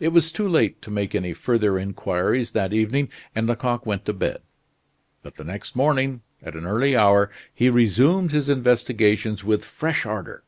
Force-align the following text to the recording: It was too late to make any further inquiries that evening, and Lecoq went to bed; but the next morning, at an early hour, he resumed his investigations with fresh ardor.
It 0.00 0.08
was 0.08 0.32
too 0.32 0.48
late 0.48 0.80
to 0.80 0.90
make 0.90 1.14
any 1.14 1.34
further 1.34 1.78
inquiries 1.78 2.52
that 2.52 2.72
evening, 2.72 3.10
and 3.34 3.46
Lecoq 3.46 3.84
went 3.84 4.06
to 4.06 4.14
bed; 4.14 4.38
but 5.22 5.34
the 5.34 5.44
next 5.44 5.76
morning, 5.76 6.22
at 6.42 6.56
an 6.56 6.64
early 6.64 6.96
hour, 6.96 7.30
he 7.52 7.68
resumed 7.68 8.32
his 8.32 8.48
investigations 8.48 9.44
with 9.44 9.62
fresh 9.62 10.06
ardor. 10.06 10.42